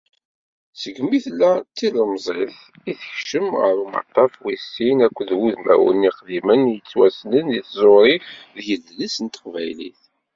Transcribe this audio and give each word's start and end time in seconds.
Segmi 0.81 1.19
tella 1.25 1.51
d 1.59 1.65
tilemẓit 1.77 2.55
i 2.91 2.91
tekcem 2.99 3.47
ɣer 3.61 3.75
umaṭtaf 3.83 4.33
wis 4.43 4.63
sin 4.73 4.97
akked 5.05 5.29
wudmawen 5.39 6.07
iqdimen 6.09 6.61
yettwassnen 6.73 7.45
deg 7.55 7.65
tẓuri 7.71 8.15
d 8.55 8.57
yidles 8.67 9.15
n 9.23 9.27
teqbaylit. 9.27 10.01